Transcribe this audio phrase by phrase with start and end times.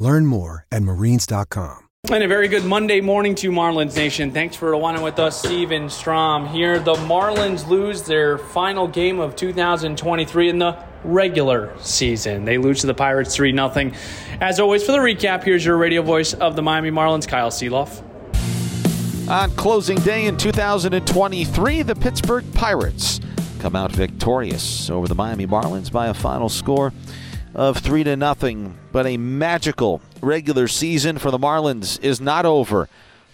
[0.00, 1.86] Learn more at marines.com.
[2.10, 4.32] And a very good Monday morning to Marlins Nation.
[4.32, 6.78] Thanks for watching with us, Steven Strom here.
[6.78, 12.46] The Marlins lose their final game of 2023 in the regular season.
[12.46, 13.92] They lose to the Pirates 3 0.
[14.40, 18.02] As always, for the recap, here's your radio voice of the Miami Marlins, Kyle Sielaff.
[19.28, 23.20] On closing day in 2023, the Pittsburgh Pirates
[23.58, 26.94] come out victorious over the Miami Marlins by a final score
[27.54, 28.76] of 3 to nothing.
[28.92, 32.88] But a magical regular season for the Marlins is not over.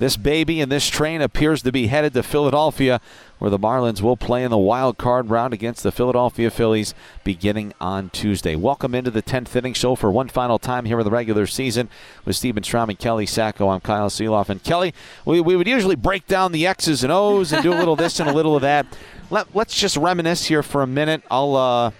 [0.00, 3.02] This baby and this train appears to be headed to Philadelphia,
[3.38, 7.74] where the Marlins will play in the wild card round against the Philadelphia Phillies beginning
[7.82, 8.56] on Tuesday.
[8.56, 11.90] Welcome into the 10th inning show for one final time here in the regular season
[12.24, 13.68] with Steven Strom and Kelly Saco.
[13.68, 14.48] I'm Kyle Sielaff.
[14.48, 14.94] And Kelly,
[15.26, 18.20] we, we would usually break down the X's and O's and do a little this
[18.20, 18.86] and a little of that.
[19.28, 21.22] Let, us just reminisce here for a minute.
[21.30, 21.90] I'll, uh,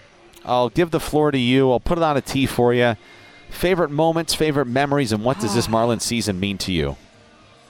[0.45, 1.71] I'll give the floor to you.
[1.71, 2.97] I'll put it on a tee for you.
[3.51, 6.97] Favorite moments, favorite memories, and what does this Marlins season mean to you?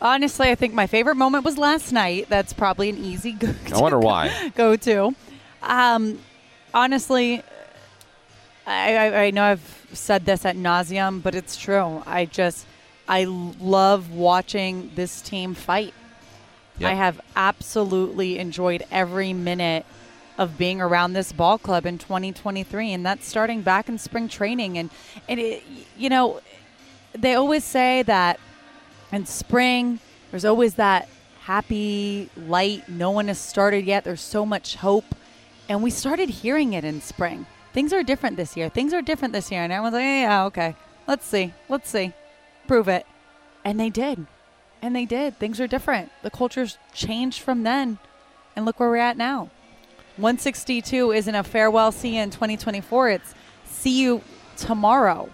[0.03, 2.27] Honestly, I think my favorite moment was last night.
[2.29, 3.53] That's probably an easy go.
[3.53, 4.49] To I wonder why.
[4.55, 5.15] Go to.
[5.63, 6.19] Um,
[6.73, 7.43] honestly,
[8.67, 12.03] I, I, I know I've said this at nauseum, but it's true.
[12.07, 12.67] I just
[13.09, 15.93] I love watching this team fight.
[16.79, 16.91] Yep.
[16.91, 19.85] I have absolutely enjoyed every minute
[20.41, 24.79] of being around this ball club in 2023, and that's starting back in spring training.
[24.79, 24.91] And
[25.29, 25.63] and it,
[25.97, 26.41] you know,
[27.13, 28.41] they always say that
[29.13, 31.09] in spring there's always that
[31.43, 32.89] happy light.
[32.89, 34.03] No one has started yet.
[34.03, 35.15] There's so much hope,
[35.69, 37.45] and we started hearing it in spring.
[37.75, 38.71] Things are different this year.
[38.71, 40.75] Things are different this year, and everyone's like, yeah, okay,
[41.07, 42.15] let's see, let's see,
[42.67, 43.07] prove it,
[43.63, 44.27] and they did.
[44.83, 45.39] And they did.
[45.39, 46.11] Things are different.
[46.23, 47.99] The culture's changed from then.
[48.57, 49.51] And look where we're at now.
[50.17, 53.11] 162 isn't a farewell see you in 2024.
[53.11, 53.35] It's
[53.65, 54.23] see you
[54.57, 55.31] tomorrow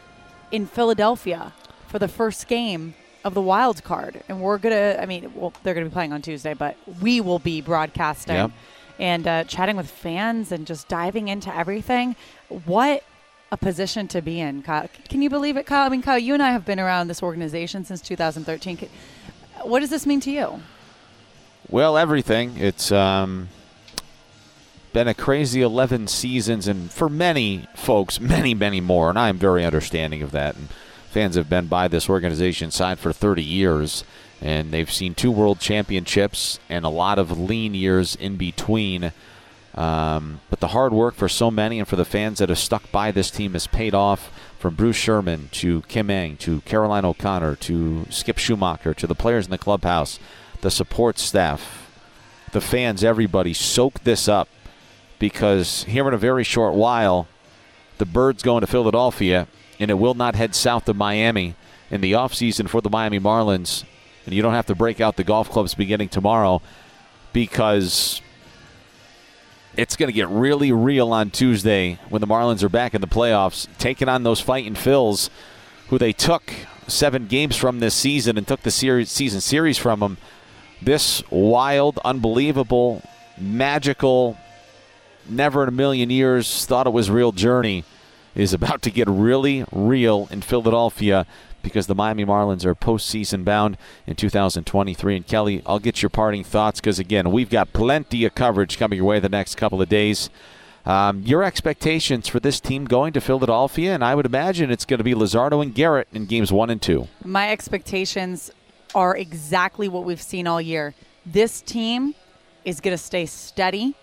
[0.53, 1.53] in Philadelphia
[1.89, 2.95] for the first game
[3.25, 4.23] of the wild card.
[4.29, 6.77] And we're going to, I mean, well, they're going to be playing on Tuesday, but
[7.01, 8.51] we will be broadcasting yep.
[8.99, 12.15] and uh, chatting with fans and just diving into everything.
[12.67, 13.03] What
[13.51, 14.89] a position to be in, Kyle.
[15.09, 15.85] Can you believe it, Kyle?
[15.85, 18.89] I mean, Kyle, you and I have been around this organization since 2013.
[19.63, 20.61] What does this mean to you?
[21.69, 22.57] Well, everything.
[22.59, 23.49] It's um,
[24.97, 29.63] been a crazy 11 seasons, and for many folks, many, many more, and I'm very
[29.63, 30.57] understanding of that.
[30.57, 30.71] And
[31.11, 34.05] fans have been by this organization side for 30 years,
[34.41, 39.13] and they've seen two world championships and a lot of lean years in between.
[39.75, 42.91] Um, but the hard work for so many and for the fans that have stuck
[42.91, 47.57] by this team has paid off from Bruce Sherman to Kim Ng to Caroline O'Connor
[47.57, 50.19] to Skip Schumaker to the players in the clubhouse,
[50.63, 51.91] the support staff,
[52.53, 54.49] the fans, everybody soak this up
[55.19, 57.29] because here in a very short while,
[57.99, 61.55] the Birds going to Philadelphia, and it will not head south of Miami
[61.91, 63.85] in the offseason for the Miami Marlins.
[64.25, 66.61] And you don't have to break out the golf clubs beginning tomorrow
[67.33, 68.21] because
[69.77, 73.07] it's going to get really real on Tuesday when the Marlins are back in the
[73.07, 75.31] playoffs, taking on those fighting Phils,
[75.89, 76.53] who they took
[76.89, 80.17] seven games from this season and took the series, season series from them.
[80.83, 83.03] This wild, unbelievable,
[83.39, 84.37] magical
[85.31, 87.85] never in a million years thought it was real journey
[88.35, 91.27] is about to get really real in Philadelphia
[91.63, 93.77] because the Miami Marlins are postseason bound
[94.07, 95.17] in 2023.
[95.17, 98.99] And Kelly, I'll get your parting thoughts because, again, we've got plenty of coverage coming
[98.99, 100.31] your way the next couple of days.
[100.85, 104.99] Um, your expectations for this team going to Philadelphia, and I would imagine it's going
[104.99, 107.09] to be Luzardo and Garrett in games one and two.
[107.25, 108.53] My expectations
[108.95, 110.95] are exactly what we've seen all year.
[111.25, 112.15] This team
[112.65, 113.97] is going to stay steady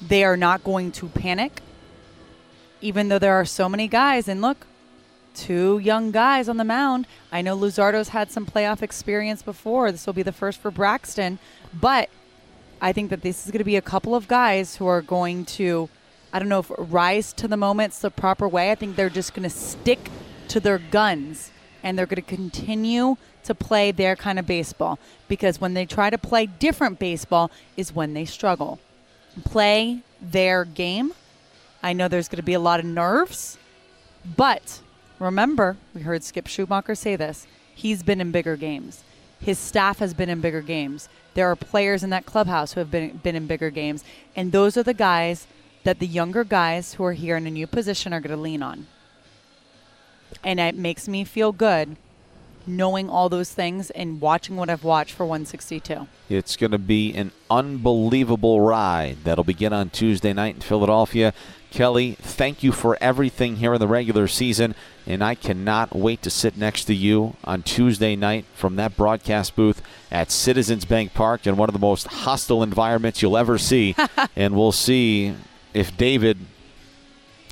[0.00, 1.60] they are not going to panic,
[2.80, 4.28] even though there are so many guys.
[4.28, 4.66] And look,
[5.34, 7.06] two young guys on the mound.
[7.30, 9.92] I know Luzardo's had some playoff experience before.
[9.92, 11.38] This will be the first for Braxton.
[11.72, 12.08] But
[12.80, 15.44] I think that this is going to be a couple of guys who are going
[15.46, 15.88] to,
[16.32, 18.70] I don't know if rise to the moments the proper way.
[18.70, 20.10] I think they're just going to stick
[20.48, 21.50] to their guns
[21.82, 24.98] and they're going to continue to play their kind of baseball
[25.28, 28.78] because when they try to play different baseball is when they struggle
[29.44, 31.12] play their game.
[31.82, 33.58] I know there's going to be a lot of nerves,
[34.36, 34.80] but
[35.18, 37.46] remember, we heard Skip Schumaker say this.
[37.74, 39.02] He's been in bigger games.
[39.40, 41.08] His staff has been in bigger games.
[41.34, 44.04] There are players in that clubhouse who have been been in bigger games,
[44.36, 45.46] and those are the guys
[45.84, 48.62] that the younger guys who are here in a new position are going to lean
[48.62, 48.86] on.
[50.44, 51.96] And it makes me feel good
[52.66, 56.06] knowing all those things and watching what I've watched for 162.
[56.28, 61.32] It's going to be an unbelievable ride that'll begin on Tuesday night in Philadelphia.
[61.70, 64.74] Kelly, thank you for everything here in the regular season,
[65.06, 69.54] and I cannot wait to sit next to you on Tuesday night from that broadcast
[69.54, 69.80] booth
[70.10, 73.94] at Citizens Bank Park in one of the most hostile environments you'll ever see.
[74.36, 75.34] and we'll see
[75.72, 76.38] if David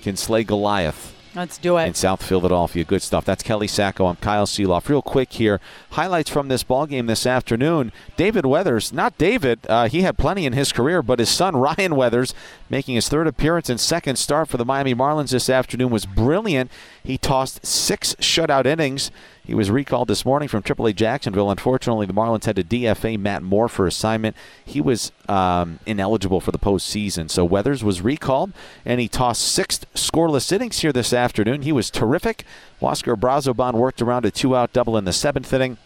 [0.01, 1.87] can slay Goliath Let's do it.
[1.87, 2.85] In South Philadelphia.
[2.85, 3.25] Good stuff.
[3.25, 4.07] That's Kelly Saco.
[4.07, 4.89] I'm Kyle Sielaff.
[4.89, 5.61] Real quick here.
[5.91, 7.93] Highlights from this ball game this afternoon.
[8.17, 11.97] David Weathers, not David, uh, he had plenty in his career, but his son Ryan
[11.97, 12.35] Weathers,
[12.71, 16.71] making his third appearance and second start for the Miami Marlins this afternoon, was brilliant.
[17.05, 19.11] He tossed six shutout innings.
[19.49, 21.51] He was recalled this morning from AAA Jacksonville.
[21.51, 24.37] Unfortunately, the Marlins had to DFA Matt Moore for assignment.
[24.63, 27.31] He was um, ineligible for the postseason.
[27.31, 28.53] So Weathers was recalled,
[28.85, 31.18] and he tossed six scoreless innings here this afternoon.
[31.63, 32.45] He was terrific.
[32.81, 35.79] Huascar Brazoban worked around a two-out double in the seventh inning.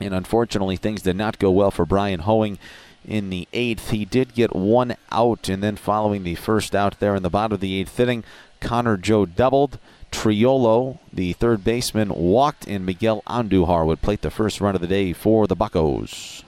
[0.00, 2.58] And unfortunately, things did not go well for Bryan Hoeing
[3.04, 3.90] in the eighth.
[3.90, 7.54] He did get one out, and then following the first out there in the bottom
[7.54, 8.24] of the eighth inning,
[8.60, 9.78] Connor Joe doubled.
[10.10, 14.86] Triolo, the third baseman, walked, and Miguel Andujar would plate the first run of the
[14.86, 16.44] day for the Buckos.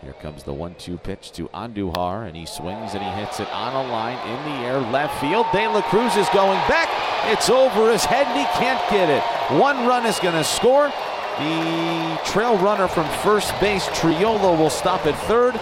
[0.00, 3.86] Here comes the one-two pitch to Andujar, and he swings and he hits it on
[3.86, 5.46] a line in the air, left field.
[5.52, 7.11] De La Cruz is going back.
[7.26, 9.22] It's over his head, and he can't get it.
[9.60, 10.92] One run is going to score.
[11.38, 15.54] The trail runner from first base, Triolo, will stop at third.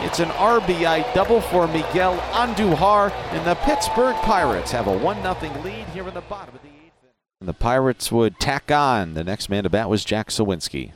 [0.00, 5.62] It's an RBI double for Miguel Andujar, and the Pittsburgh Pirates have a 1 0
[5.64, 6.92] lead here in the bottom of the eighth.
[7.40, 9.14] And the Pirates would tack on.
[9.14, 10.92] The next man to bat was Jack Suwinski.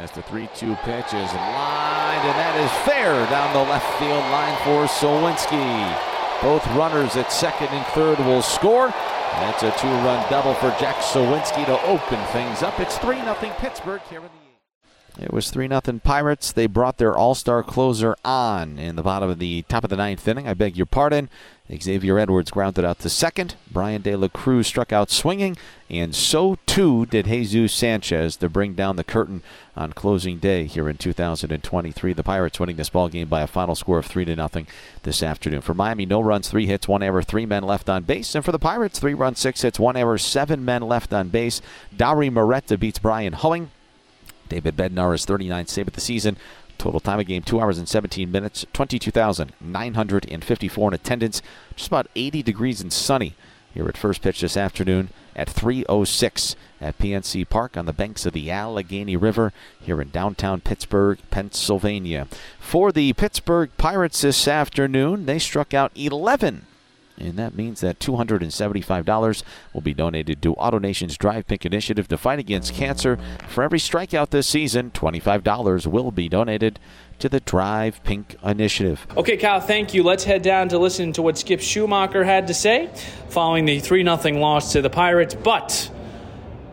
[0.00, 4.24] As the 3 2 pitch is lined, and that is fair down the left field
[4.30, 6.09] line for Suwinski.
[6.42, 8.88] Both runners at second and third will score.
[8.88, 12.80] That's a two run double for Jack Suwinski to open things up.
[12.80, 14.49] It's 3 0 Pittsburgh here in the
[15.18, 16.52] it was 3 0 Pirates.
[16.52, 19.96] They brought their all star closer on in the bottom of the top of the
[19.96, 20.46] ninth inning.
[20.46, 21.28] I beg your pardon.
[21.78, 23.54] Xavier Edwards grounded out to second.
[23.70, 25.56] Bryan De La Cruz struck out swinging,
[25.88, 29.42] and so too did Jesus Sanchez to bring down the curtain
[29.76, 32.12] on closing day here in 2023.
[32.12, 34.66] The Pirates winning this ball game by a final score of 3 to nothing
[35.04, 35.60] this afternoon.
[35.60, 38.34] For Miami, no runs, three hits, one error, three men left on base.
[38.34, 41.62] And for the Pirates, three runs, six hits, one error, seven men left on base.
[41.96, 43.70] Dauri Moreta beats Bryan Hoeing.
[44.50, 46.36] David Bednar is 39th save of the season.
[46.76, 51.40] Total time of game, 2 hours and 17 minutes, 22,954 in attendance.
[51.76, 53.34] Just about 80 degrees and sunny
[53.72, 58.32] here at first pitch this afternoon at 3.06 at PNC Park on the banks of
[58.32, 62.26] the Allegheny River here in downtown Pittsburgh, Pennsylvania.
[62.58, 66.66] For the Pittsburgh Pirates this afternoon, they struck out 11
[67.20, 72.38] and that means that $275 will be donated to AutoNation's Drive Pink initiative to fight
[72.38, 73.18] against cancer.
[73.48, 76.78] For every strikeout this season, $25 will be donated
[77.18, 79.06] to the Drive Pink initiative.
[79.16, 80.02] Okay, Kyle, thank you.
[80.02, 82.90] Let's head down to listen to what Skip Schumaker had to say
[83.28, 85.90] following the 3 0 loss to the Pirates, but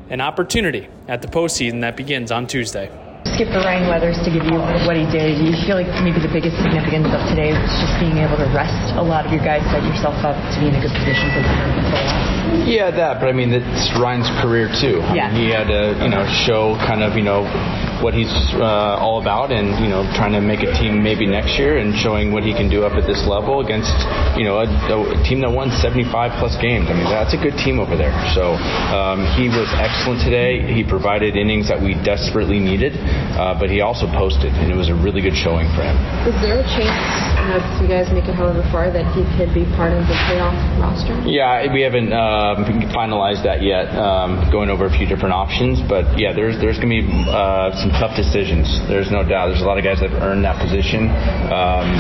[0.10, 2.90] an opportunity at the postseason that begins on Tuesday
[3.38, 4.58] skipper Ryan Weathers to give you
[4.90, 5.38] what he did.
[5.38, 8.98] You feel like maybe the biggest significance of today was just being able to rest
[8.98, 11.46] a lot of your guys, set yourself up to be in a good position for
[11.46, 11.54] the
[11.94, 12.66] playoffs.
[12.66, 13.22] Yeah, that.
[13.22, 15.06] But I mean, it's Ryan's career too.
[15.14, 15.30] Yeah.
[15.30, 17.46] I mean, he had to, you know, show kind of, you know,
[18.04, 21.58] what he's uh, all about, and you know, trying to make a team maybe next
[21.58, 23.94] year, and showing what he can do up at this level against,
[24.38, 26.08] you know, a, a team that won 75
[26.40, 26.88] plus games.
[26.90, 28.14] I mean, that's a good team over there.
[28.34, 28.56] So
[28.94, 30.62] um, he was excellent today.
[30.74, 32.94] He provided innings that we desperately needed
[33.38, 35.96] uh, but he also posted, and it was a really good showing for him.
[36.26, 36.90] Is there a chance,
[37.38, 40.18] uh, if you guys make it however far, that he could be part of the
[40.26, 41.14] playoff roster?
[41.30, 43.94] Yeah, we haven't um, finalized that yet.
[43.94, 47.78] Um, going over a few different options, but yeah, there's there's going to be uh,
[47.88, 48.68] some tough decisions.
[48.88, 49.48] There's no doubt.
[49.48, 51.08] There's a lot of guys that have earned that position.
[51.52, 51.96] Um,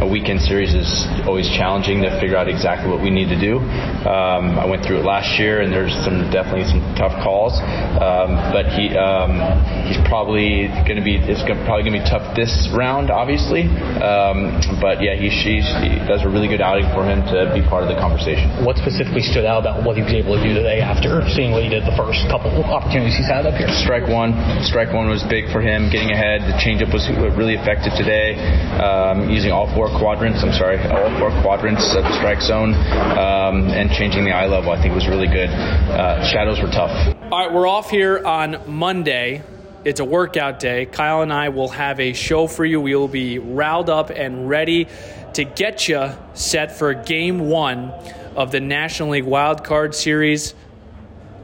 [0.00, 0.88] a weekend series is
[1.28, 3.60] always challenging to figure out exactly what we need to do.
[4.08, 7.52] Um, I went through it last year, and there's some definitely some tough calls.
[8.00, 9.36] Um, but he um,
[9.84, 13.68] he's probably going to be it's gonna, probably going to be tough this round, obviously.
[14.00, 17.84] Um, but yeah, he, he does a really good outing for him to be part
[17.84, 18.48] of the conversation.
[18.64, 21.60] What specifically stood out about what he was able to do today after seeing what
[21.60, 23.68] he did the first couple opportunities he's had up here?
[23.84, 24.32] Strike one,
[24.64, 26.40] strike one was big for him, getting ahead.
[26.48, 27.04] The changeup was
[27.36, 28.40] really effective today,
[28.80, 30.42] um, using all four quadrants.
[30.42, 34.70] I'm sorry, all four quadrants of the strike zone, um, and changing the eye level.
[34.70, 35.48] I think was really good.
[35.48, 36.90] Uh, shadows were tough.
[37.30, 39.42] All right, we're off here on Monday.
[39.82, 40.84] It's a workout day.
[40.84, 42.80] Kyle and I will have a show for you.
[42.80, 44.88] We will be riled up and ready
[45.34, 47.90] to get you set for game one
[48.36, 50.54] of the National League Wild Card Series.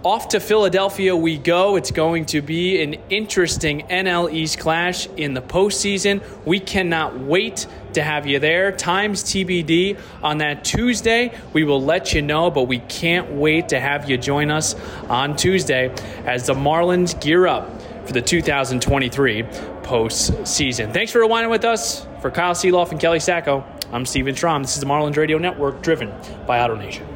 [0.03, 1.77] Off to Philadelphia we go.
[1.77, 6.23] It's going to be an interesting NL East clash in the postseason.
[6.45, 8.73] We cannot wait to have you there.
[8.73, 11.37] Times TBD on that Tuesday.
[11.53, 14.75] We will let you know, but we can't wait to have you join us
[15.09, 19.43] on Tuesday as the Marlins gear up for the 2023
[19.83, 20.93] postseason.
[20.93, 22.07] Thanks for rewinding with us.
[22.21, 24.63] For Kyle Sielaff and Kelly Saco, I'm Steven Strom.
[24.63, 26.13] This is the Marlins Radio Network, driven
[26.47, 27.07] by AutoNation.